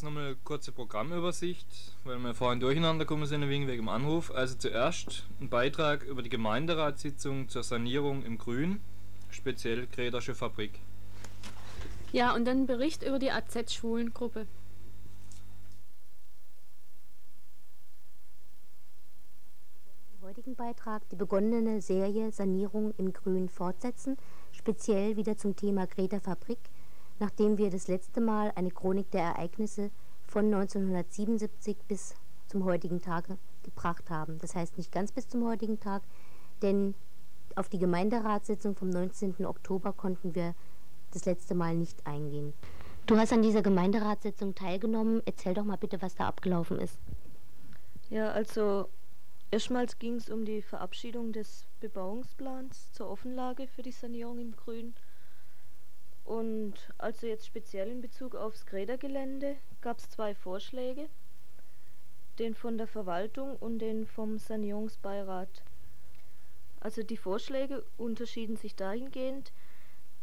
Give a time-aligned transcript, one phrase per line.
[0.00, 1.66] jetzt nochmal eine kurze Programmübersicht,
[2.04, 4.30] weil wir vorhin durcheinander gekommen sind wegen dem Anruf.
[4.30, 8.80] Also zuerst ein Beitrag über die Gemeinderatssitzung zur Sanierung im Grün,
[9.28, 10.80] speziell Gredersche Fabrik.
[12.12, 14.46] Ja, und dann ein Bericht über die AZ-Schwulengruppe.
[20.14, 24.16] Im heutigen Beitrag die begonnene Serie Sanierung im Grün fortsetzen,
[24.52, 26.58] speziell wieder zum Thema Greta Fabrik–
[27.20, 29.90] nachdem wir das letzte Mal eine Chronik der Ereignisse
[30.26, 32.14] von 1977 bis
[32.48, 34.38] zum heutigen Tage gebracht haben.
[34.38, 36.02] Das heißt nicht ganz bis zum heutigen Tag,
[36.62, 36.94] denn
[37.54, 39.44] auf die Gemeinderatssitzung vom 19.
[39.44, 40.54] Oktober konnten wir
[41.12, 42.54] das letzte Mal nicht eingehen.
[43.06, 45.20] Du hast an dieser Gemeinderatssitzung teilgenommen.
[45.24, 46.96] Erzähl doch mal bitte, was da abgelaufen ist.
[48.08, 48.88] Ja, also
[49.50, 54.94] erstmals ging es um die Verabschiedung des Bebauungsplans zur Offenlage für die Sanierung im Grün.
[56.30, 61.08] Und also jetzt speziell in Bezug aufs Grädergelände gab es zwei Vorschläge,
[62.38, 65.64] den von der Verwaltung und den vom Sanierungsbeirat.
[66.78, 69.50] Also die Vorschläge unterschieden sich dahingehend,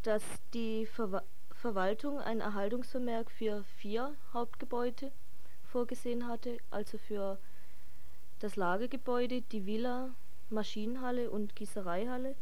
[0.03, 5.11] dass die Ver Verwaltung ein Erhaltungsvermerk für vier Hauptgebäude
[5.65, 7.37] vorgesehen hatte, also für
[8.39, 10.15] das Lagergebäude, die Villa,
[10.49, 12.35] Maschinenhalle und Gießereihalle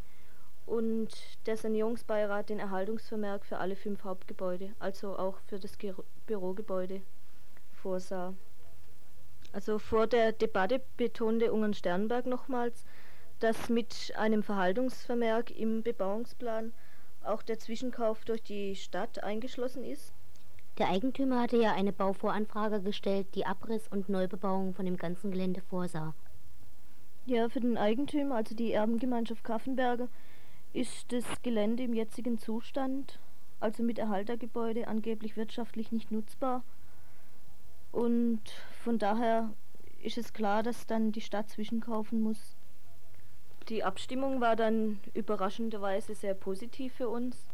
[0.66, 1.09] und
[1.45, 5.94] der Sanierungsbeirat den Erhaltungsvermerk für alle fünf Hauptgebäude, also auch für das Ge
[6.25, 7.02] Bürogebäude
[7.71, 8.33] vorsah.
[9.53, 12.86] Also vor der Debatte betonte Ungern Sternberg nochmals,
[13.39, 16.73] dass mit einem Verhaltungsvermerk im Bebauungsplan
[17.23, 20.13] auch der Zwischenkauf durch die Stadt eingeschlossen ist.
[20.77, 25.61] Der Eigentümer hatte ja eine Bauvoranfrage gestellt, die Abriss und Neubebauung von dem ganzen Gelände
[25.61, 26.13] vorsah.
[27.25, 30.09] Ja, für den Eigentümer, also die Erbengemeinschaft Kaffenberger,
[30.75, 33.17] ist das Gelände im jetzigen Zustand,
[33.61, 36.63] also mit Erhaltergebäude, angeblich wirtschaftlich nicht nutzbar.
[37.93, 38.41] Und
[38.83, 39.53] von daher
[40.03, 42.58] ist es klar, dass dann die Stadt zwischenkaufen muss.
[43.69, 47.47] Die Abstimmung war dann überraschenderweise sehr positiv für uns.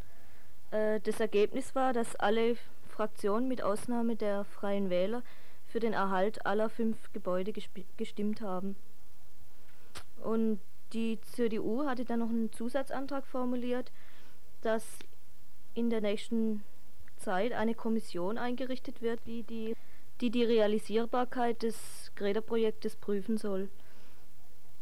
[0.72, 2.58] Äh, das Ergebnis war, dass alle
[2.90, 5.22] Fraktionen mit Ausnahme der Freien Wähler
[5.68, 7.54] für den Erhalt aller fünf Gebäude
[7.98, 8.76] gestimmt haben.
[10.24, 10.60] Und
[10.94, 13.92] die CDU hatte dann noch einen Zusatzantrag formuliert,
[14.62, 14.86] dass
[15.74, 16.64] in der nächsten
[17.18, 19.76] Zeit eine Kommission eingerichtet wird, die die,
[20.20, 23.70] die, die Realisierbarkeit des Greta-Projektes prüfen soll.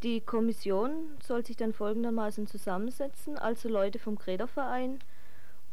[0.02, 4.98] Die Kommission soll sich dann folgendermaßen zusammensetzen, also Leute vom Greta-Verein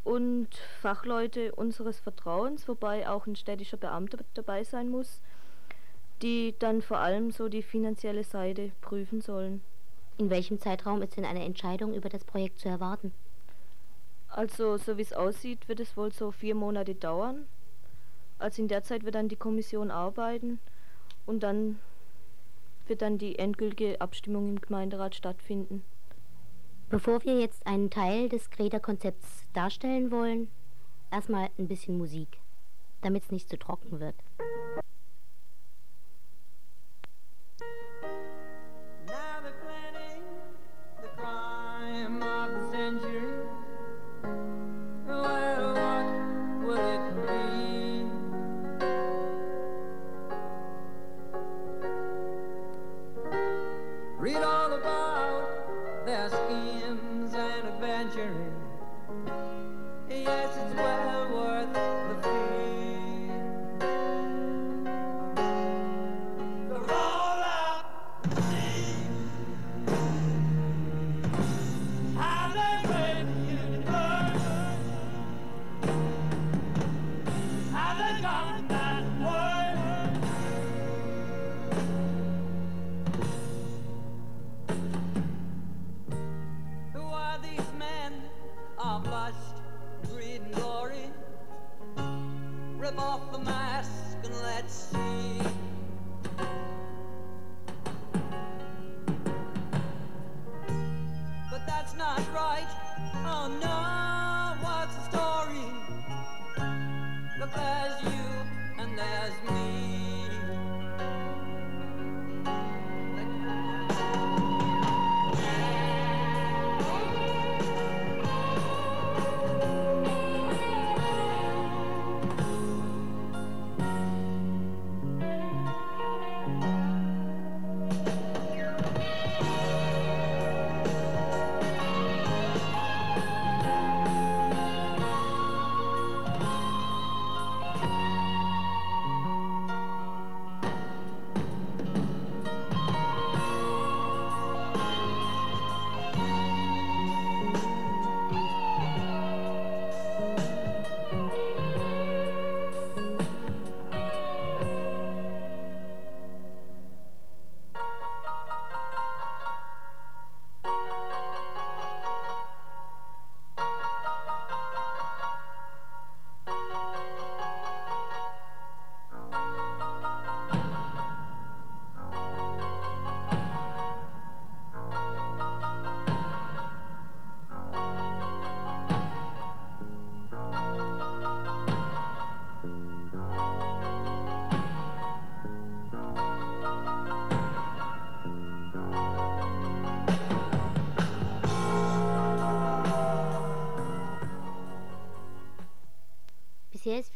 [0.03, 5.21] und Fachleute unseres Vertrauens, wobei auch ein städtischer Beamter dabei sein muss,
[6.21, 9.61] die dann vor allem so die finanzielle Seite prüfen sollen.
[10.17, 13.13] In welchem Zeitraum ist denn eine Entscheidung über das Projekt zu erwarten?
[14.29, 17.45] Also, so wie es aussieht, wird es wohl so vier Monate dauern.
[18.39, 20.59] Also in der Zeit wird dann die Kommission arbeiten
[21.25, 21.79] und dann
[22.87, 25.83] wird dann die endgültige Abstimmung im Gemeinderat stattfinden.
[26.89, 30.49] Bevor wir jetzt einen Teil des Greta-Konzepts darstellen wollen,
[31.11, 32.39] erstmal ein bisschen Musik,
[33.01, 34.15] damit es nicht zu trocken wird.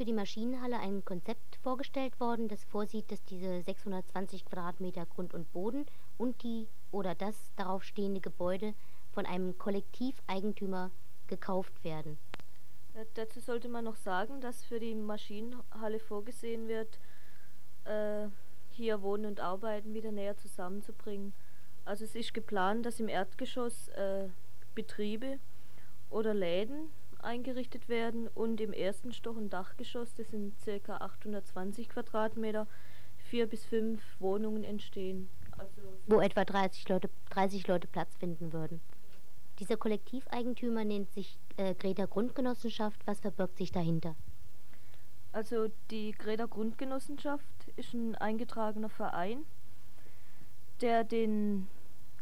[0.01, 5.53] Für die Maschinenhalle ein Konzept vorgestellt worden, das vorsieht, dass diese 620 Quadratmeter Grund und
[5.53, 5.85] Boden
[6.17, 8.73] und die oder das darauf stehende Gebäude
[9.11, 10.89] von einem Kollektiveigentümer
[11.27, 12.17] gekauft werden.
[12.95, 16.97] Ja, dazu sollte man noch sagen, dass für die Maschinenhalle vorgesehen wird,
[17.83, 18.27] äh,
[18.71, 21.31] hier Wohnen und Arbeiten wieder näher zusammenzubringen.
[21.85, 24.29] Also es ist geplant, dass im Erdgeschoss äh,
[24.73, 25.37] Betriebe
[26.09, 26.89] oder Läden
[27.23, 30.97] eingerichtet werden und im ersten Stock ein Dachgeschoss, das sind ca.
[30.97, 32.67] 820 Quadratmeter,
[33.17, 35.29] vier bis fünf Wohnungen entstehen.
[35.57, 38.81] Also Wo etwa 30 Leute, 30 Leute Platz finden würden.
[39.59, 42.99] Dieser Kollektiveigentümer nennt sich äh, Greta Grundgenossenschaft.
[43.05, 44.15] Was verbirgt sich dahinter?
[45.33, 47.45] Also die Greta Grundgenossenschaft
[47.77, 49.45] ist ein eingetragener Verein,
[50.81, 51.67] der den,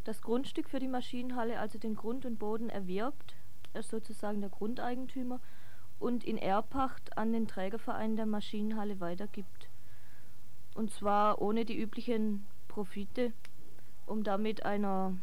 [0.04, 3.34] das Grundstück für die Maschinenhalle, also den Grund und Boden erwirbt.
[3.72, 5.40] Er ist sozusagen der Grundeigentümer
[5.98, 9.68] und in Erbpacht an den Trägerverein der Maschinenhalle weitergibt.
[10.74, 13.32] Und zwar ohne die üblichen Profite,
[14.06, 15.14] um damit einer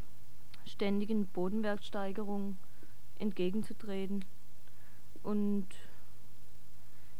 [0.65, 2.57] ständigen Bodenwertsteigerung
[3.19, 4.23] entgegenzutreten.
[5.23, 5.67] Und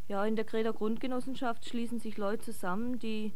[0.08, 3.34] ja, in der Greta Grundgenossenschaft schließen sich Leute zusammen, die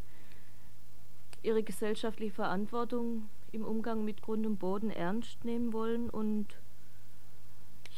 [1.44, 6.48] ihre gesellschaftliche Verantwortung im Umgang mit Grund und Boden ernst nehmen wollen und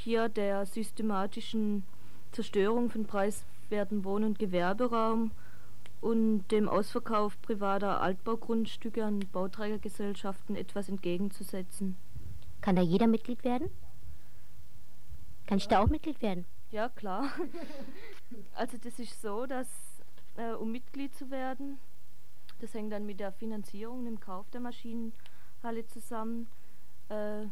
[0.04, 1.84] hier der systematischen
[2.32, 5.32] Zerstörung von preiswerten Wohn- und Gewerberaum
[6.02, 11.96] und dem Ausverkauf privater Altbaugrundstücke an Bauträgergesellschaften etwas entgegenzusetzen.
[12.62, 13.70] Kann da jeder Mitglied werden?
[15.48, 16.46] Kann ich da auch Mitglied werden?
[16.72, 17.32] Ja, klar.
[18.56, 19.68] Also das ist so, dass
[20.38, 21.78] äh, um Mitglied zu werden,
[22.62, 26.48] das hängt dann mit der Finanzierung, dem Kauf der Maschinenhalle zusammen,
[27.10, 27.46] äh,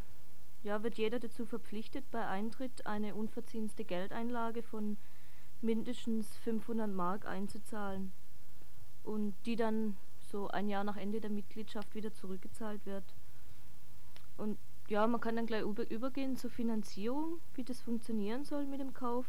[0.63, 4.97] ja, wird jeder dazu verpflichtet, bei Eintritt eine unverzinste Geldeinlage von
[5.61, 8.11] mindestens 500 Mark einzuzahlen
[9.03, 13.03] und die dann so ein Jahr nach Ende der Mitgliedschaft wieder zurückgezahlt wird.
[14.37, 18.79] Und ja, man kann dann gleich über, übergehen zur Finanzierung, wie das funktionieren soll mit
[18.79, 19.25] dem Kauf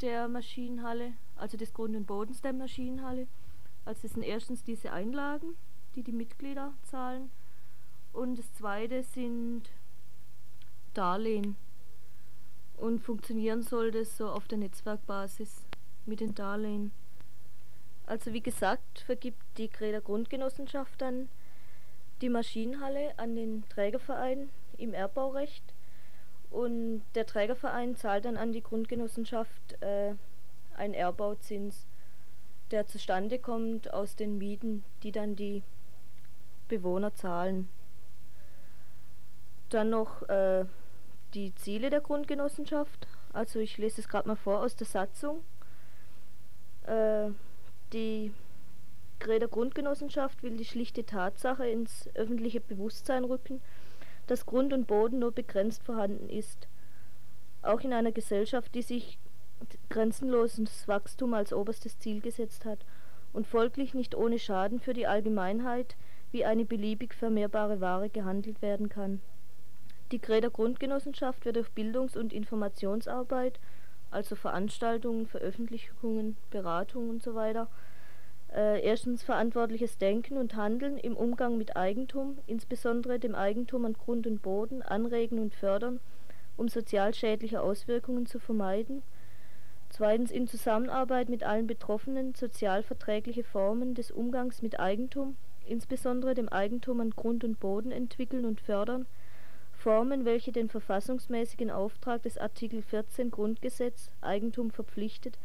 [0.00, 3.26] der Maschinenhalle, also des Grund- und Bodens der Maschinenhalle.
[3.84, 5.56] Also das sind erstens diese Einlagen,
[5.94, 7.30] die die Mitglieder zahlen
[8.12, 9.70] und das zweite sind
[10.94, 11.56] Darlehen.
[12.76, 15.64] Und funktionieren soll das so auf der Netzwerkbasis
[16.06, 16.92] mit den Darlehen.
[18.06, 21.28] Also wie gesagt, vergibt die Greder Grundgenossenschaft dann
[22.20, 25.62] die Maschinenhalle an den Trägerverein im Erbbaurecht
[26.50, 30.14] und der Trägerverein zahlt dann an die Grundgenossenschaft äh,
[30.74, 31.86] einen Erbbauzins,
[32.70, 35.62] der zustande kommt aus den Mieten, die dann die
[36.68, 37.68] Bewohner zahlen.
[39.68, 40.64] Dann noch äh,
[41.34, 43.06] die Ziele der Grundgenossenschaft.
[43.32, 45.42] Also ich lese es gerade mal vor aus der Satzung.
[46.86, 47.30] Äh,
[47.92, 48.32] die
[49.20, 53.60] Greder Grundgenossenschaft will die schlichte Tatsache ins öffentliche Bewusstsein rücken,
[54.28, 56.68] dass Grund und Boden nur begrenzt vorhanden ist.
[57.62, 59.18] Auch in einer Gesellschaft, die sich
[59.88, 62.84] grenzenloses Wachstum als oberstes Ziel gesetzt hat
[63.32, 65.96] und folglich nicht ohne Schaden für die Allgemeinheit
[66.30, 69.20] wie eine beliebig vermehrbare Ware gehandelt werden kann.
[70.10, 73.60] Die Greder Grundgenossenschaft wird durch Bildungs- und Informationsarbeit,
[74.10, 77.66] also Veranstaltungen, Veröffentlichungen, Beratungen usw.,
[78.54, 84.26] äh, erstens verantwortliches Denken und Handeln im Umgang mit Eigentum, insbesondere dem Eigentum an Grund
[84.26, 86.00] und Boden, anregen und fördern,
[86.56, 89.02] um sozial schädliche Auswirkungen zu vermeiden.
[89.90, 95.36] Zweitens in Zusammenarbeit mit allen Betroffenen sozial verträgliche Formen des Umgangs mit Eigentum,
[95.66, 99.06] insbesondere dem Eigentum an Grund und Boden entwickeln und fördern,
[99.78, 105.38] Formen, welche den verfassungsmäßigen Auftrag des Artikel 14 Grundgesetz Eigentum verpflichtet,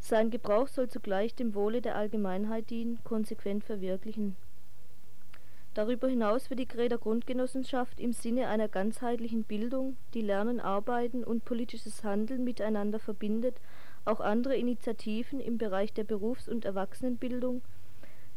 [0.00, 4.36] sein Gebrauch soll zugleich dem Wohle der Allgemeinheit dienen, konsequent verwirklichen.
[5.74, 11.44] Darüber hinaus wird die Greder Grundgenossenschaft im Sinne einer ganzheitlichen Bildung, die Lernen, Arbeiten und
[11.44, 13.60] politisches Handeln miteinander verbindet,
[14.06, 17.60] auch andere Initiativen im Bereich der Berufs- und Erwachsenenbildung,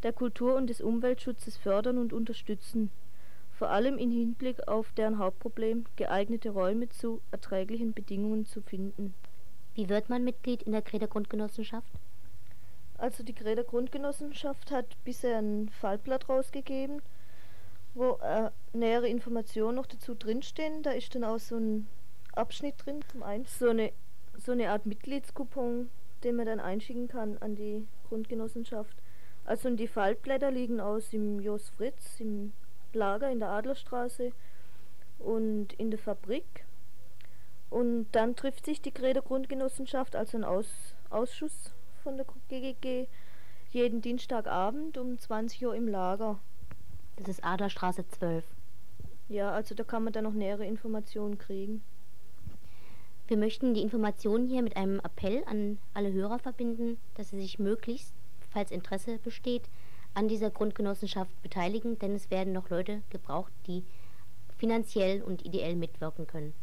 [0.03, 2.91] der Kultur und des Umweltschutzes fördern und unterstützen,
[3.57, 9.13] vor allem im Hinblick auf deren Hauptproblem, geeignete Räume zu erträglichen Bedingungen zu finden
[9.75, 11.91] wie wird man Mitglied in der Greder Grundgenossenschaft?
[12.97, 17.01] Also die Greder Grundgenossenschaft hat bisher ein Fallblatt rausgegeben,
[17.93, 20.81] wo äh, nähere Informationen noch dazu drinstehen.
[20.81, 21.87] Da ist dann auch so ein
[22.31, 23.91] Abschnitt drin, zum einen so eine,
[24.37, 25.89] so eine Art Mitgliedskupon,
[26.23, 28.95] den man dann einschicken kann an die Grundgenossenschaft.
[29.43, 32.53] Also die Faltblätter liegen aus im Jos Fritz, im
[32.95, 34.31] Lager in der Adlerstraße
[35.19, 36.65] und in der Fabrik.
[37.69, 41.71] Und dann trifft sich die Greder Grundgenossenschaft, also ein Aus Ausschuss
[42.03, 43.07] von der GGG
[43.71, 46.39] jeden Dienstagabend um 20 Uhr im Lager.
[47.17, 48.43] Das ist Aderstraße 12.
[49.27, 51.83] Ja, also da kann man dann noch nähere Informationen kriegen.
[53.27, 57.57] Wir möchten die Informationen hier mit einem Appell an alle Hörer verbinden, dass sie sich
[57.57, 58.13] möglichst,
[58.51, 59.63] falls Interesse besteht,
[60.15, 63.83] an dieser Grundgenossenschaft beteiligen, denn es werden noch Leute gebraucht, die
[64.57, 66.53] finanziell und ideell mitwirken können.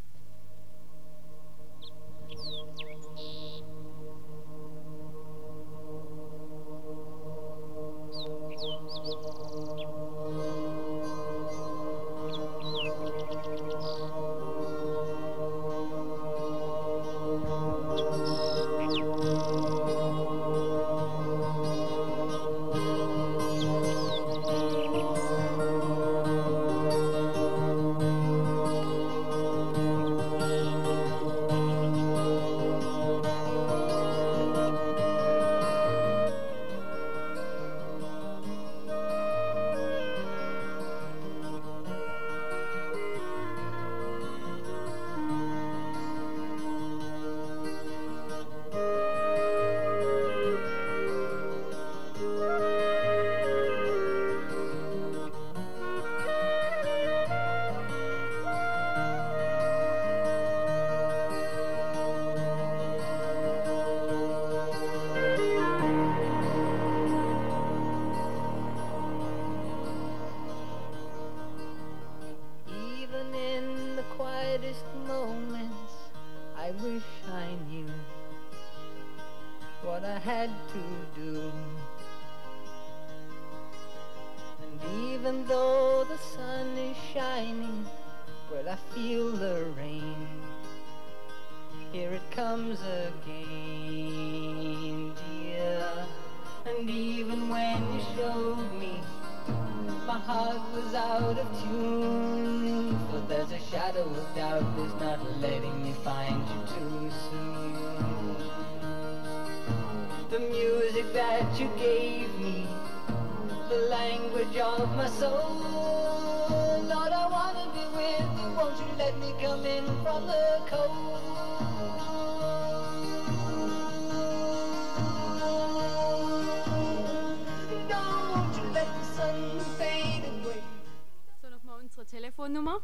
[132.43, 132.81] Telefonnummer.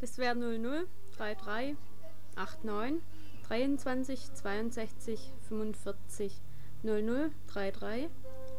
[0.00, 0.86] Das wäre 00
[1.16, 1.76] 33
[2.36, 3.02] 89
[3.48, 6.40] 23 62 45
[6.84, 8.08] 00 33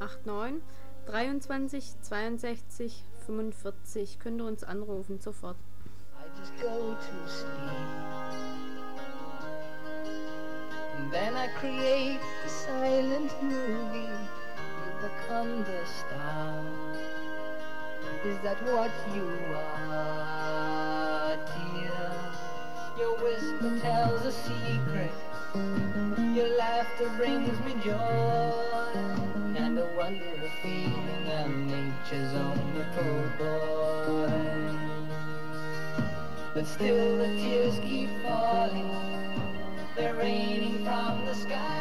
[0.01, 0.61] 89
[1.05, 4.19] 23 62 45.
[4.19, 5.55] Könnt ihr uns anrufen sofort.
[6.19, 7.51] I just go to sleep.
[10.97, 14.09] And then I create a silent movie.
[14.83, 17.14] You become the star.
[18.25, 22.11] Is that what you are, dear?
[22.97, 25.11] Your whisper tells a secret.
[26.33, 28.51] Your laughter brings me joy.
[29.55, 34.73] And a wonderful feeling I'm nature's own little boy.
[36.55, 38.89] But still the tears keep falling.
[39.95, 41.74] They're raining from the sky.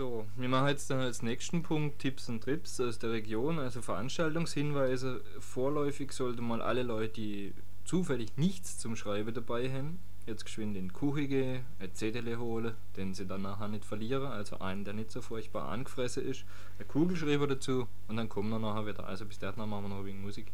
[0.00, 3.82] So, wir machen jetzt dann als nächsten Punkt Tipps und Trips aus der Region, also
[3.82, 5.20] Veranstaltungshinweise.
[5.40, 7.52] Vorläufig sollte mal alle Leute, die
[7.84, 12.76] zufällig nichts zum Schreiben dabei haben, jetzt geschwind in die Küche gehen, ein Zettel holen,
[12.96, 16.46] den sie dann nachher nicht verlieren, also einen, der nicht so furchtbar angefressen ist,
[16.78, 19.06] ein Kugelschreiber dazu und dann kommen wir nachher wieder.
[19.06, 20.50] Also bis dahin machen wir noch ein wenig Musik.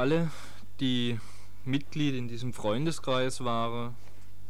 [0.00, 0.30] Alle,
[0.80, 1.20] die
[1.66, 3.94] Mitglied in diesem Freundeskreis waren,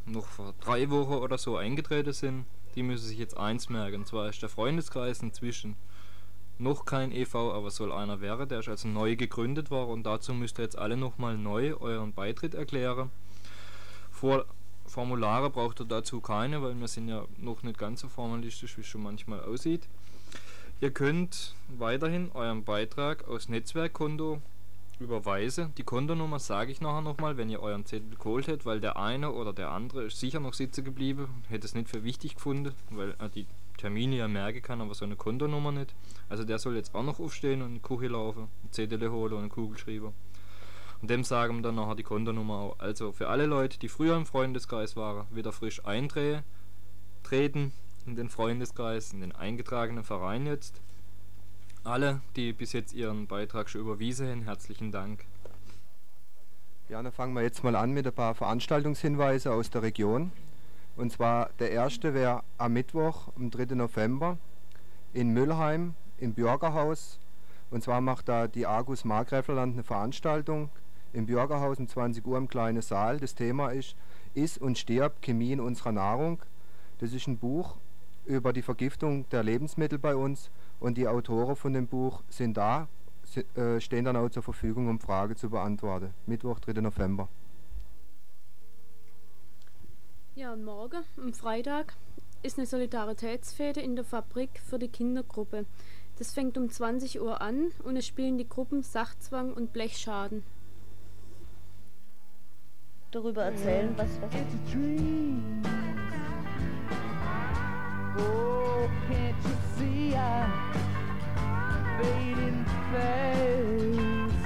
[0.07, 2.45] noch vor drei Wochen oder so eingetreten sind,
[2.77, 3.97] die müssen sich jetzt eins merken.
[3.97, 5.75] Und zwar ist der Freundeskreis inzwischen
[6.61, 8.49] noch kein e.V., aber soll einer werden.
[8.49, 12.13] Der ist also neu gegründet worden und dazu müsst ihr jetzt alle nochmal neu euren
[12.13, 13.11] Beitritt erklären.
[14.13, 14.45] Vor
[14.87, 18.83] Formulare braucht ihr dazu keine, weil wir sind ja noch nicht ganz so formalistisch, wie
[18.83, 19.83] es schon manchmal aussieht.
[20.81, 24.41] Ihr könnt weiterhin euren Beitrag aus Netzwerkkonto
[25.01, 25.73] überweisen.
[25.77, 29.33] Die Kontonummer sage ich nachher nochmal, wenn ihr euren Zettel geholt hättet, weil der eine
[29.33, 33.15] oder der andere ist sicher noch sitzen geblieben, hätte es nicht für wichtig gefunden, weil
[33.19, 35.95] er die Termine ja merken kann, aber so eine Kontonummer nicht.
[36.29, 39.33] Also der soll jetzt auch noch aufstehen und in die Küche laufen, einen Zettel holen
[39.33, 40.13] und einen Kugelschreiber.
[41.01, 42.79] Und dem sagen wir dann nachher die Kontonummer auch.
[42.79, 46.43] Also für alle Leute, die früher im Freundeskreis waren, wieder frisch eintreten,
[47.23, 47.73] treten
[48.07, 50.81] in den Freundeskreis, in den eingetragenen Verein jetzt.
[51.83, 55.25] Alle, die bis jetzt ihren Beitrag schon überwiesen haben, herzlichen Dank.
[56.91, 60.31] Ja, dann fangen wir jetzt mal an mit ein paar Veranstaltungshinweise aus der Region.
[60.97, 63.77] Und zwar der erste wäre am Mittwoch, am 3.
[63.77, 64.37] November,
[65.15, 67.19] in Müllheim im Bürgerhaus.
[67.71, 70.69] Und zwar macht da die Argus Markgräflerland eine Veranstaltung
[71.15, 73.19] im Bürgerhaus um 20 Uhr im kleinen Saal.
[73.19, 73.97] Das Thema ist
[74.35, 76.43] Iss und stirb, Chemie in unserer Nahrung.
[76.99, 77.77] Das ist ein Buch
[78.27, 82.89] über die Vergiftung der Lebensmittel bei uns und die Autoren von dem Buch sind da,
[83.55, 86.13] äh, stehen dann auch zur Verfügung, um Fragen zu beantworten.
[86.27, 86.81] Mittwoch, 3.
[86.81, 87.29] November.
[90.35, 91.95] Ja, und morgen, am Freitag,
[92.43, 95.67] ist eine Solidaritätsfete in der Fabrik für die Kindergruppe.
[96.19, 100.43] Das fängt um 20 Uhr an und es spielen die Gruppen Sachzwang und Blechschaden.
[103.11, 104.31] Darüber erzählen, was, was.
[108.21, 110.53] Oh, can't you see I'm
[111.99, 114.45] fading fast?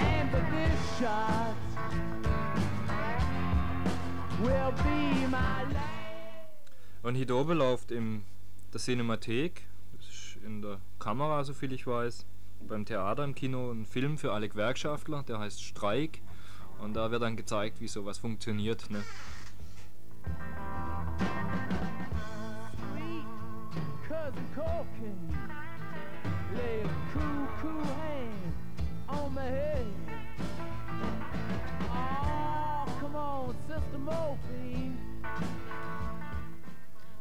[0.00, 1.54] And this shot
[4.42, 5.96] will be my last.
[7.02, 8.24] Und hier oben läuft in
[8.72, 9.62] der Cinemathek,
[9.96, 12.26] das ist in der Kamera, soviel ich weiß,
[12.66, 16.20] beim Theater im Kino ein Film für alle Gewerkschaftler, der heißt Streik.
[16.80, 18.90] Und da wird dann gezeigt, wie sowas funktioniert.
[18.90, 19.02] Ne?
[24.56, 25.36] Cocaine,
[26.54, 28.54] lay a cool, cool hand
[29.08, 29.86] on my head.
[31.90, 34.96] Oh, come on, Sister Morphine.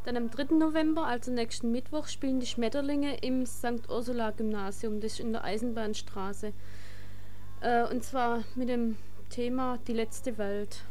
[0.05, 0.55] Dann am 3.
[0.55, 3.89] November, also nächsten Mittwoch, spielen die Schmetterlinge im St.
[3.89, 6.53] Ursula Gymnasium, das ist in der Eisenbahnstraße.
[7.61, 8.97] Äh, und zwar mit dem
[9.29, 10.83] Thema Die letzte Welt.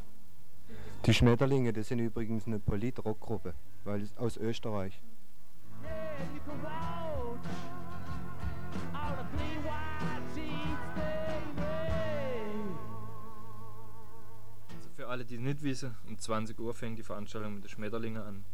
[1.06, 3.54] Die Schmetterlinge, das sind übrigens eine Polit-Rockgruppe,
[3.84, 5.00] weil es aus Österreich.
[14.68, 18.22] Also für alle, die nicht wissen, um 20 Uhr fängt die Veranstaltung mit den Schmetterlingen
[18.22, 18.44] an.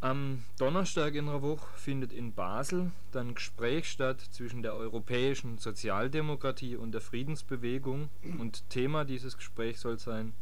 [0.00, 6.76] Am Donnerstag in der Woche findet in Basel dann Gespräch statt zwischen der europäischen Sozialdemokratie
[6.76, 10.34] und der Friedensbewegung und Thema dieses Gesprächs soll sein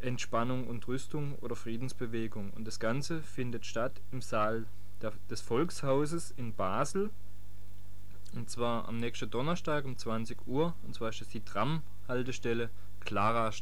[0.00, 2.50] Entspannung und Rüstung oder Friedensbewegung.
[2.50, 4.66] Und das Ganze findet statt im Saal
[5.30, 7.10] des Volkshauses in Basel.
[8.34, 10.74] Und zwar am nächsten Donnerstag um 20 Uhr.
[10.84, 13.52] Und zwar ist es die Tram-Haltestelle Clara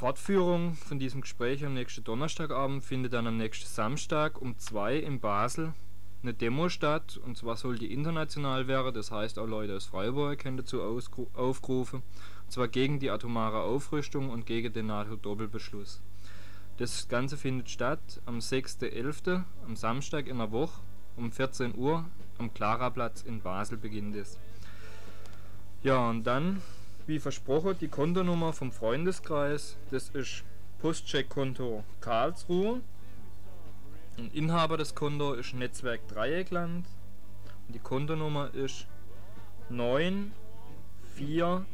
[0.00, 5.20] Fortführung von diesem Gespräch am nächsten Donnerstagabend findet dann am nächsten Samstag um 2 in
[5.20, 5.74] Basel
[6.22, 7.20] eine Demo statt.
[7.22, 10.80] Und zwar soll die international werden, das heißt auch Leute aus Freiburg können dazu
[11.34, 12.02] aufgerufen.
[12.44, 16.00] Und zwar gegen die atomare Aufrüstung und gegen den NATO-Doppelbeschluss.
[16.78, 20.80] Das Ganze findet statt am 6.11., am Samstag in der Woche
[21.18, 22.06] um 14 Uhr
[22.38, 24.38] am Klaraplatz in Basel beginnt es.
[25.82, 26.62] Ja, und dann,
[27.10, 29.76] wie versprochen, die Kontonummer vom Freundeskreis.
[29.90, 30.44] Das ist
[30.78, 32.82] Postcheckkonto Karlsruhe.
[34.16, 36.86] Und Inhaber des Konto ist Netzwerk Dreieckland.
[37.66, 38.86] Und die Kontonummer ist
[39.70, 40.30] 9
[41.16, 41.66] 4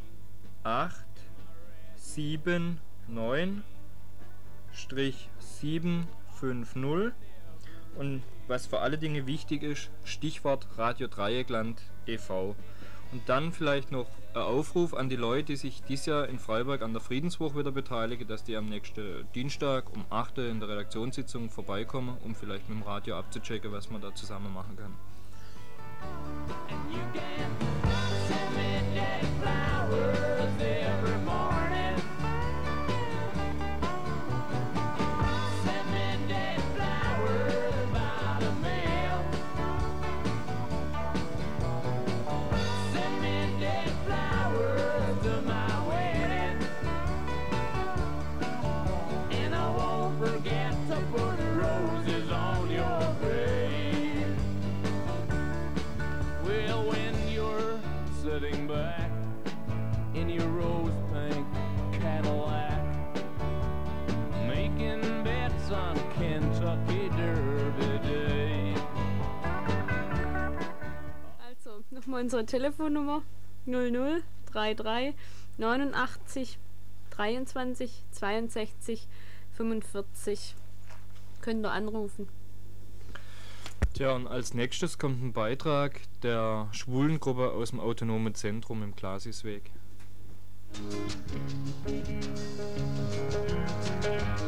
[0.64, 1.04] 8
[1.96, 3.62] 7 9
[4.72, 7.12] 750
[7.96, 12.54] und was für alle Dinge wichtig ist, Stichwort Radio Dreieckland e.V.
[13.12, 14.06] Und dann vielleicht noch
[14.44, 18.28] Aufruf an die Leute, die sich dieses Jahr in Freiburg an der Friedenswoche wieder beteiligen,
[18.28, 22.78] dass die am nächsten Dienstag um 8 Uhr in der Redaktionssitzung vorbeikommen, um vielleicht mit
[22.78, 24.94] dem Radio abzuchecken, was man da zusammen machen kann.
[72.16, 73.22] Unsere Telefonnummer
[73.66, 75.14] 0033
[75.58, 76.58] 89
[77.10, 79.08] 23 62
[79.56, 80.54] 45.
[81.40, 82.28] Könnt ihr anrufen.
[83.94, 89.70] Tja, und als nächstes kommt ein Beitrag der Schwulengruppe aus dem Autonomen Zentrum im Glasisweg.
[94.36, 94.45] Ich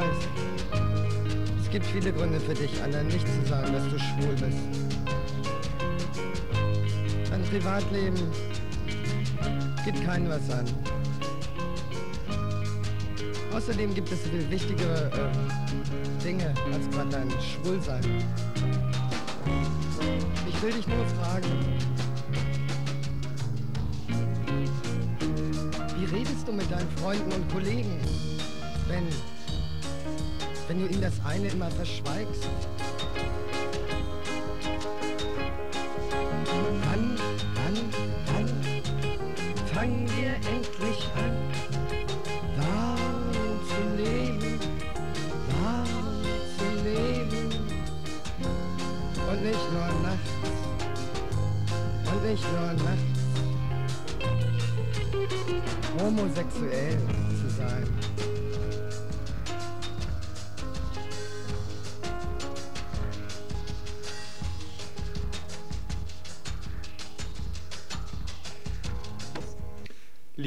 [0.00, 0.16] weiß.
[1.62, 4.58] Es gibt viele Gründe für dich, Anna, nicht zu sagen, dass du schwul bist.
[7.30, 8.16] Dein Privatleben
[9.84, 10.66] geht keinen was an.
[13.54, 18.04] Außerdem gibt es viel wichtigere äh, Dinge als gerade dein Schwulsein.
[20.46, 21.48] Ich will dich nur fragen,
[25.98, 27.98] wie redest du mit deinen Freunden und Kollegen,
[28.88, 29.06] wenn,
[30.68, 32.48] wenn du ihnen das eine immer verschweigst?
[36.84, 37.18] Wann,
[37.54, 37.76] wann,
[38.26, 38.48] wann
[39.72, 41.34] fangen wir endlich an,
[42.56, 43.32] warm
[43.68, 44.58] zu leben,
[45.62, 46.24] warm
[46.58, 47.44] zu leben.
[49.30, 50.30] Und nicht nur nachts
[52.12, 53.16] und nicht nur nachts.
[55.98, 56.85] Homosexuell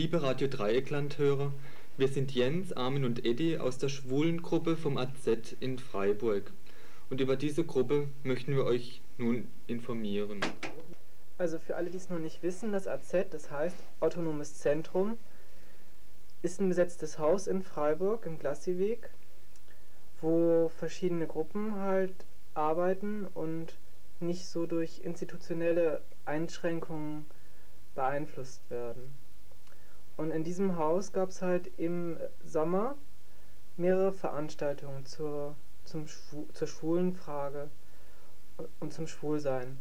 [0.09, 1.53] Liebe Radio Dreieckland-Hörer,
[1.97, 6.51] wir sind Jens, Armin und Eddie aus der Schwulengruppe vom AZ in Freiburg.
[7.11, 10.41] Und über diese Gruppe möchten wir euch nun informieren.
[11.37, 15.19] Also für alle, die es noch nicht wissen, das AZ, das heißt Autonomes Zentrum,
[16.41, 19.11] ist ein besetztes Haus in Freiburg im Glassiweg,
[20.21, 22.15] wo verschiedene Gruppen halt
[22.55, 23.77] arbeiten und
[24.19, 27.27] nicht so durch institutionelle Einschränkungen
[27.93, 29.13] beeinflusst werden.
[30.19, 32.95] Und in diesem Haus gab es halt im Sommer
[33.77, 35.55] mehrere Veranstaltungen zur,
[35.85, 37.69] zum Schwu zur schwulen Frage
[38.81, 39.79] und zum Schwulsein.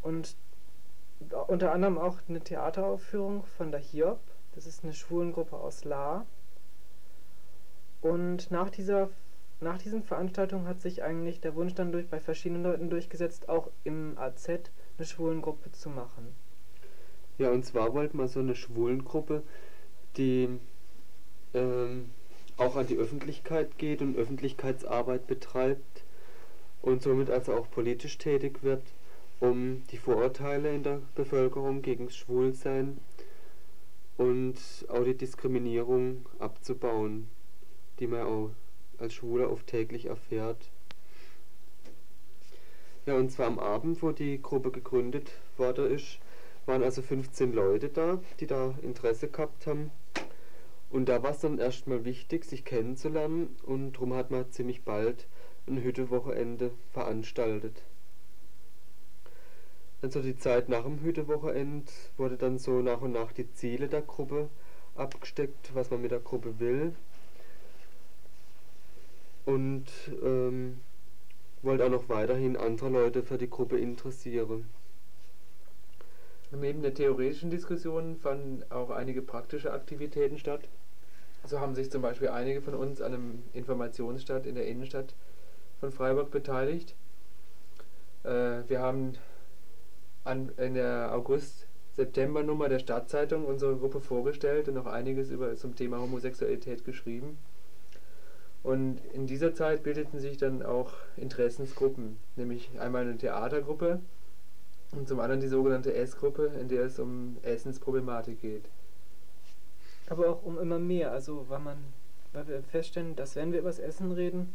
[0.00, 0.36] Und
[1.48, 4.20] unter anderem auch eine Theateraufführung von der Hiob,
[4.54, 6.24] das ist eine Schwulengruppe aus La.
[8.00, 9.08] Und nach dieser
[9.58, 13.70] nach diesen Veranstaltungen hat sich eigentlich der Wunsch dann durch, bei verschiedenen Leuten durchgesetzt, auch
[13.82, 16.32] im AZ eine Schwulengruppe zu machen.
[17.42, 19.42] Ja, und zwar wollten wir so eine Schwulengruppe,
[20.16, 20.48] die
[21.54, 22.10] ähm,
[22.56, 26.04] auch an die Öffentlichkeit geht und Öffentlichkeitsarbeit betreibt
[26.82, 28.84] und somit also auch politisch tätig wird,
[29.40, 32.98] um die Vorurteile in der Bevölkerung gegen Schwulsein
[34.18, 34.54] und
[34.86, 37.28] auch die Diskriminierung abzubauen,
[37.98, 38.50] die man auch
[38.98, 40.70] als Schwuler oft täglich erfährt.
[43.04, 46.20] Ja, und zwar am Abend, wo die Gruppe gegründet worden ist,
[46.66, 49.90] waren also 15 Leute da, die da Interesse gehabt haben.
[50.90, 55.26] Und da war es dann erstmal wichtig, sich kennenzulernen und darum hat man ziemlich bald
[55.66, 57.82] ein Hüttewochenende veranstaltet.
[60.00, 63.88] Dann so die Zeit nach dem Hüttewochenende wurde dann so nach und nach die Ziele
[63.88, 64.48] der Gruppe
[64.96, 66.92] abgesteckt, was man mit der Gruppe will.
[69.44, 69.86] und
[70.22, 70.80] ähm,
[71.62, 74.68] wollte auch noch weiterhin andere Leute für die Gruppe interessieren.
[76.54, 80.68] Neben der theoretischen Diskussion fanden auch einige praktische Aktivitäten statt.
[81.46, 85.14] So haben sich zum Beispiel einige von uns an einem Informationsstand in der Innenstadt
[85.80, 86.94] von Freiburg beteiligt.
[88.22, 89.14] Äh, wir haben
[90.24, 96.00] an, in der August-September-Nummer der Stadtzeitung unsere Gruppe vorgestellt und noch einiges über, zum Thema
[96.00, 97.38] Homosexualität geschrieben.
[98.62, 104.00] Und in dieser Zeit bildeten sich dann auch Interessensgruppen, nämlich einmal eine Theatergruppe
[104.92, 108.68] und zum anderen die sogenannte S-Gruppe, in der es um Essensproblematik geht.
[110.08, 111.78] Aber auch um immer mehr, also weil man,
[112.32, 114.54] weil wir feststellen, dass wenn wir über das Essen reden,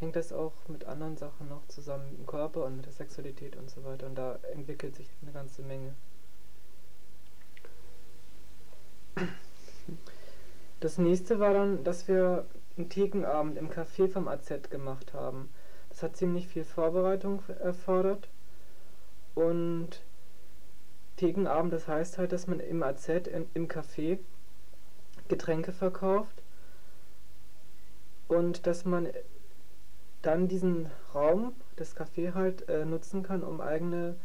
[0.00, 3.56] hängt das auch mit anderen Sachen noch zusammen, mit dem Körper und mit der Sexualität
[3.56, 4.06] und so weiter.
[4.06, 5.94] Und da entwickelt sich eine ganze Menge.
[10.80, 15.50] Das nächste war dann, dass wir einen Thekenabend im Café vom AZ gemacht haben.
[15.90, 18.28] Das hat ziemlich viel Vorbereitung erfordert.
[19.34, 20.02] Und
[21.16, 24.18] Thekenabend, das heißt halt, dass man im AZ, in, im Café,
[25.28, 26.42] Getränke verkauft
[28.28, 29.08] und dass man
[30.22, 34.16] dann diesen Raum, das Café halt, äh, nutzen kann, um eigene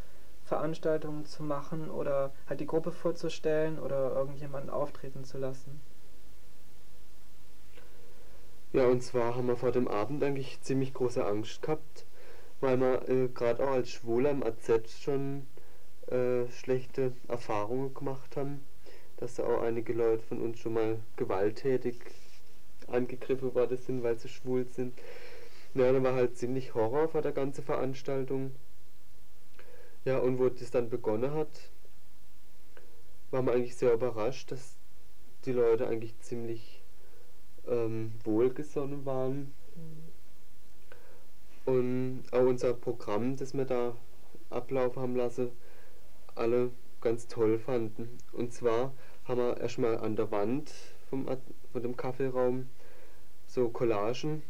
[0.46, 5.80] Veranstaltungen zu machen oder halt die Gruppe vorzustellen oder irgendjemanden auftreten zu lassen.
[8.74, 12.06] Ja, und zwar haben wir vor dem Abend eigentlich ziemlich große Angst gehabt,
[12.62, 15.48] weil wir äh, gerade auch als Schwule am AZ schon
[16.08, 18.62] äh, schlechte Erfahrungen gemacht haben,
[19.18, 21.96] dass da auch einige Leute von uns schon mal gewalttätig
[22.88, 24.98] angegriffen worden sind, weil sie schwul sind.
[25.76, 28.56] Ja, da war halt ziemlich Horror vor der ganzen Veranstaltung.
[30.06, 31.70] Ja, und wo das dann begonnen hat,
[33.32, 34.76] war man eigentlich sehr überrascht, dass
[35.46, 36.82] die Leute eigentlich ziemlich
[37.68, 39.54] ähm, wohlgesonnen waren.
[41.70, 43.96] Und auch unser Programm, das wir da
[44.50, 45.52] ablaufen haben lassen,
[46.34, 48.18] alle ganz toll fanden.
[48.32, 48.92] Und zwar
[49.26, 50.72] haben wir erstmal an der Wand
[51.12, 51.28] vom,
[51.72, 52.68] von dem Kaffeeraum
[53.46, 54.42] so Collagen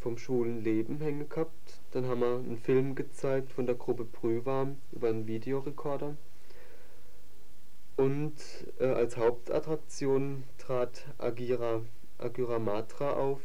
[0.00, 1.80] vom schwulen Leben hängen gehabt.
[1.92, 6.16] Dann haben wir einen Film gezeigt von der Gruppe Brühwarm über einen Videorekorder.
[7.96, 8.34] Und
[8.80, 11.82] äh, als Hauptattraktion trat Agira,
[12.18, 13.40] Agira Matra auf.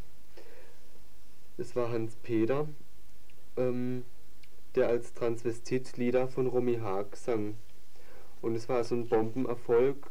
[1.58, 2.68] Das war Hans Peter,
[3.58, 4.04] ähm,
[4.76, 7.56] der als Transvestit Lieder von Romy Haag sang.
[8.42, 10.08] Und es war so ein Bombenerfolg.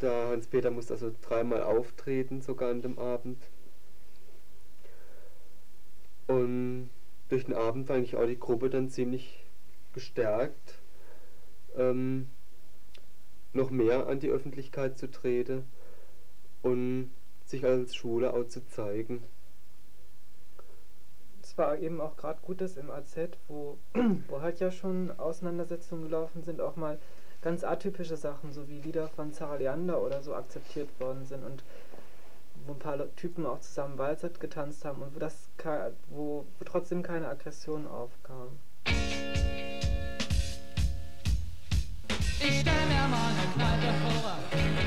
[0.00, 3.38] Der Hans-Peter musste also dreimal auftreten, sogar an dem Abend.
[6.28, 6.90] Und
[7.28, 9.44] durch den Abend war eigentlich auch die Gruppe dann ziemlich
[9.92, 10.78] gestärkt,
[11.76, 12.28] ähm,
[13.52, 15.64] noch mehr an die Öffentlichkeit zu treten
[16.62, 17.10] und
[17.44, 19.24] sich als Schule auch zu zeigen.
[21.58, 23.16] War eben auch gerade gut, dass im AZ,
[23.48, 23.78] wo,
[24.28, 27.00] wo halt ja schon Auseinandersetzungen gelaufen sind, auch mal
[27.42, 31.64] ganz atypische Sachen, so wie Lieder von Sarah Leander oder so akzeptiert worden sind und
[32.64, 35.48] wo ein paar Typen auch zusammen Walzert getanzt haben und wo das
[36.10, 38.50] wo, wo trotzdem keine Aggression aufkam.
[42.40, 44.77] Ich stell mir mal eine Kneipe vor.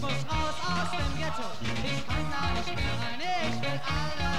[0.00, 4.29] Ich muss raus aus dem Ghetto, ich kann da nicht mehr rein, ich will alles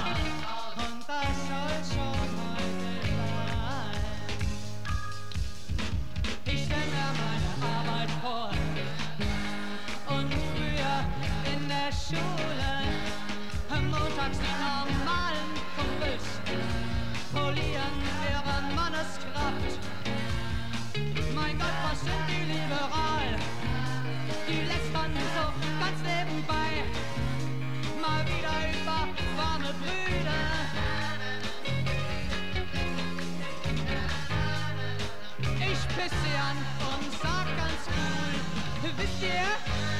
[36.04, 36.56] Ich piss sie an
[36.90, 39.46] und sag ganz cool, wisst ihr,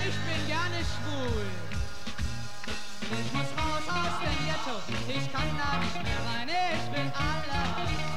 [0.08, 1.46] ich bin gerne schwul.
[3.02, 8.11] Ich muss raus aus dem Ghetto, ich kann da nicht mehr rein, ich will alles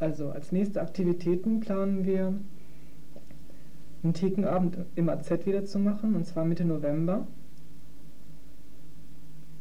[0.00, 2.34] Also als nächste Aktivitäten planen wir
[4.02, 7.26] einen Thekenabend im AZ wieder zu machen, und zwar Mitte November.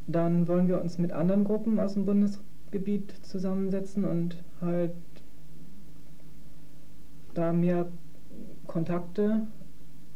[0.08, 4.94] Dann wollen wir uns mit anderen Gruppen aus dem Bundesgebiet zusammensetzen und halt
[7.34, 7.90] da mehr
[8.66, 9.46] Kontakte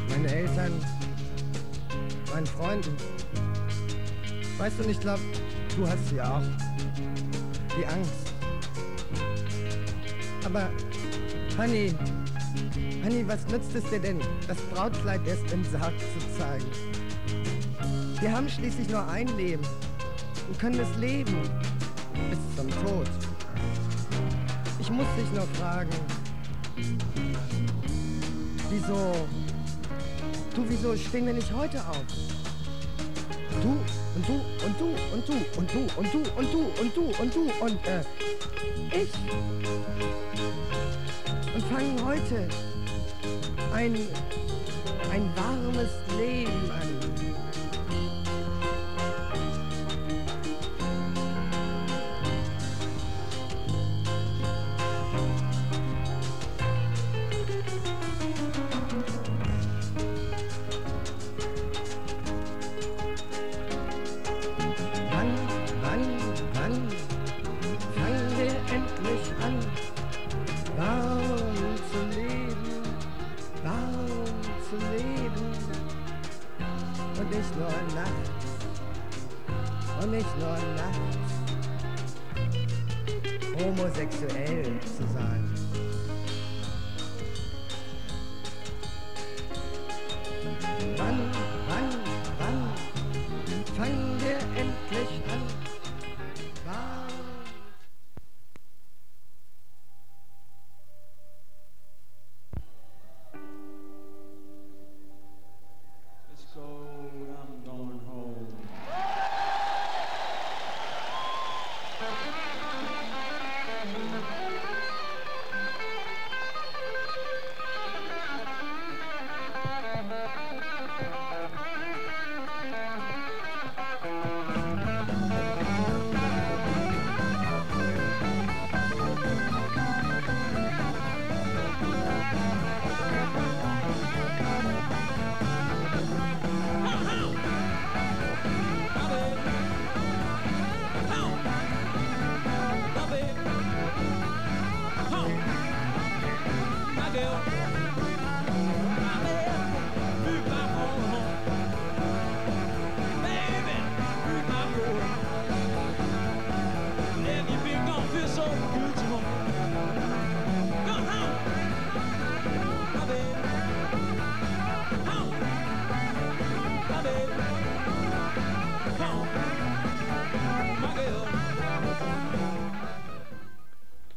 [0.10, 0.74] Meine Eltern,
[2.34, 2.96] meinen Freunden.
[4.58, 5.22] Weißt du, ich glaube,
[5.76, 6.42] du hast sie auch.
[7.78, 8.34] Die Angst.
[10.44, 10.70] Aber,
[11.58, 11.94] Honey,
[13.04, 16.66] Honey, was nützt es dir denn, das Brautkleid erst im Sarg zu zeigen?
[18.20, 19.64] Wir haben schließlich nur ein Leben
[20.48, 21.38] und können es leben
[22.30, 23.08] bis zum Tod.
[24.80, 25.90] Ich muss dich nur fragen,
[28.70, 29.28] wieso,
[30.56, 32.06] du, wieso stehen wir nicht heute auf?
[33.62, 33.78] Du
[34.16, 34.34] und du
[34.66, 37.88] und du und du und du und du und du und du und du und
[37.88, 38.02] äh,
[38.92, 39.10] ich.
[41.54, 42.48] Und fangen heute
[43.74, 43.96] ein,
[45.12, 47.01] ein warmes Leben an.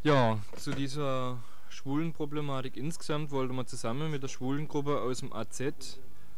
[0.04, 1.38] Ja, zu dieser
[1.70, 5.62] schwulen Problematik insgesamt wollte man zusammen mit der schwulen Gruppe aus dem AZ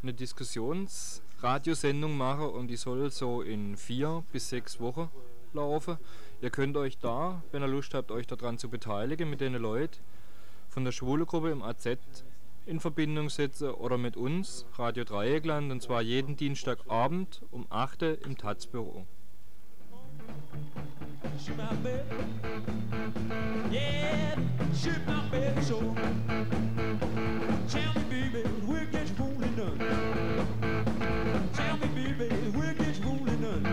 [0.03, 5.11] eine Diskussionsradiosendung machen und die soll so in vier bis sechs Wochen
[5.53, 5.99] laufen.
[6.41, 9.99] Ihr könnt euch da, wenn ihr Lust habt, euch daran zu beteiligen, mit den Leuten
[10.69, 11.89] von der schwule Gruppe im AZ
[12.67, 18.25] in Verbindung setzen oder mit uns, Radio Dreieckland, und zwar jeden Dienstagabend um 8 Uhr
[18.25, 19.05] im Taz-Büro.
[21.39, 22.03] Shoot my baby.
[23.71, 24.35] Yeah,
[24.75, 25.17] shoot my.
[27.69, 29.79] Tell me, baby, we'll get you fooling done.
[31.55, 33.65] Tell me, baby, we'll get you fooling done.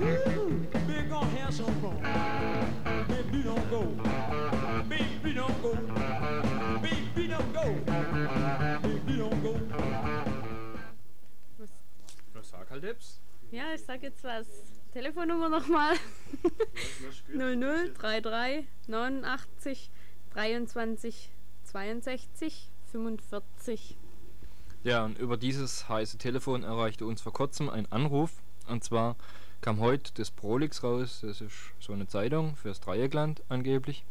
[0.00, 1.98] Woo, big gonna have some fun.
[3.08, 3.82] Baby, don't go.
[4.88, 5.74] Baby, don't go.
[6.82, 7.46] Baby, don't.
[12.34, 13.20] Was sag halt?
[13.50, 14.75] Ja, ich sag jetzt was.
[14.96, 15.94] Telefonnummer nochmal.
[17.28, 19.90] 0033 89
[20.32, 21.30] 23
[21.64, 23.96] 62 45.
[24.84, 28.40] Ja, und über dieses heiße Telefon erreichte uns vor kurzem ein Anruf.
[28.68, 29.16] Und zwar
[29.60, 34.02] kam heute das Prolix raus, das ist so eine Zeitung fürs Dreieckland angeblich.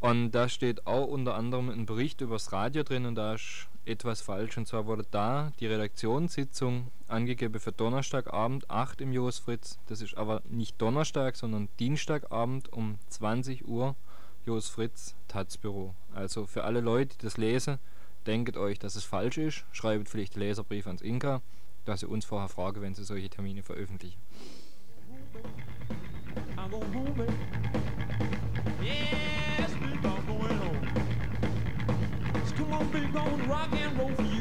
[0.00, 3.66] Und da steht auch unter anderem ein Bericht über das Radio drin und da ist
[3.84, 4.56] etwas falsch.
[4.56, 9.78] Und zwar wurde da die Redaktionssitzung angegeben für Donnerstagabend 8 im Jos Fritz.
[9.86, 13.96] Das ist aber nicht Donnerstag, sondern Dienstagabend um 20 Uhr
[14.46, 15.94] Jos Fritz Taz-Büro.
[16.14, 17.78] Also für alle Leute, die das lesen,
[18.26, 19.64] denkt euch, dass es falsch ist.
[19.72, 21.42] Schreibt vielleicht den Leserbrief ans Inka,
[21.84, 24.20] dass ihr uns vorher fragen, wenn sie solche Termine veröffentlichen.
[34.14, 34.38] For you.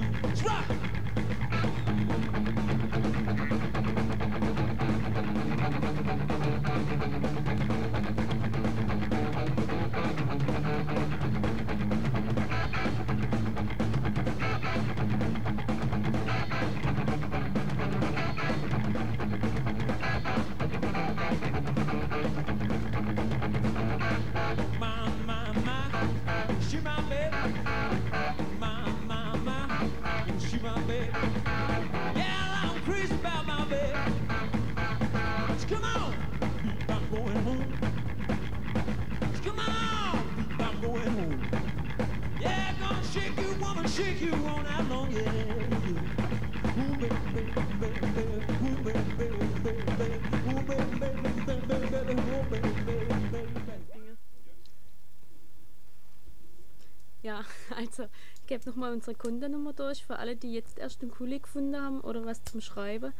[57.28, 57.44] Ja,
[57.76, 58.04] also
[58.36, 62.00] ich gebe nochmal unsere Kundennummer durch für alle, die jetzt erst einen Kuli gefunden haben
[62.02, 63.12] oder was zum Schreiben.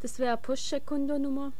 [0.00, 1.52] Das wäre Postcheck-Kundennummer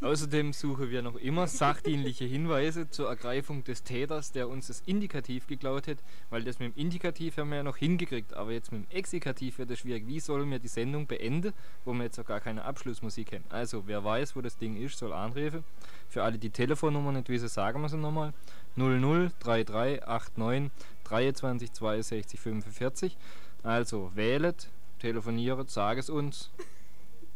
[0.05, 5.47] Außerdem suchen wir noch immer sachdienliche Hinweise zur Ergreifung des Täters, der uns das Indikativ
[5.47, 5.97] geklaut hat,
[6.29, 9.57] weil das mit dem Indikativ haben wir ja noch hingekriegt, aber jetzt mit dem Exekativ
[9.57, 10.05] wird es schwierig.
[10.05, 11.53] Wie sollen wir die Sendung beenden,
[11.85, 13.45] wo wir jetzt auch gar keine Abschlussmusik haben?
[13.49, 15.63] Also, wer weiß, wo das Ding ist, soll anrufen.
[16.07, 18.31] Für alle, die Telefonnummer nicht wissen, sagen wir sie nochmal.
[18.77, 20.71] 003389
[21.05, 23.17] 23 62 45.
[23.63, 26.51] Also, wählet, telefoniert, sag es uns.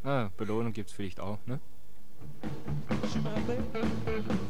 [0.03, 1.59] Ah, Belohnung gibt es vielleicht auch, ne?
[3.12, 4.49] She my baby.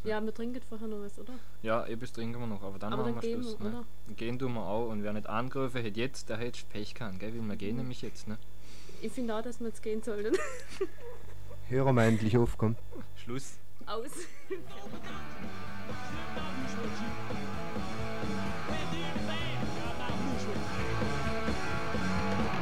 [0.00, 0.04] Schluss.
[0.04, 0.10] Ne?
[0.10, 1.32] Ja, wir trinken vorher noch was, oder?
[1.62, 3.60] Ja, etwas trinken wir noch, aber dann Aber machen dann wir gehen Schluss.
[3.60, 3.76] wir, ne?
[4.08, 4.14] oder?
[4.16, 7.32] Gehen tun wir auch und wer nicht angegriffen hätte jetzt, der hätte Pech gehabt, gell?
[7.34, 7.82] Weil wir gehen Mhm.
[7.82, 8.38] nämlich jetzt, ne?
[9.02, 10.36] Ich finde auch, dass wir jetzt gehen sollten.
[11.68, 12.76] Hören wir endlich aufkommen.
[13.16, 13.58] Schluss.
[13.86, 14.10] Aus.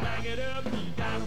[0.02, 1.22] Bag it up, you got